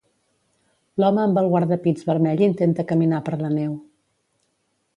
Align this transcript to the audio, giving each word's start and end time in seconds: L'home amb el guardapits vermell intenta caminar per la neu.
L'home 1.01 1.21
amb 1.23 1.41
el 1.41 1.49
guardapits 1.51 2.07
vermell 2.07 2.41
intenta 2.45 2.87
caminar 2.93 3.23
per 3.29 3.39
la 3.43 3.53
neu. 3.59 3.77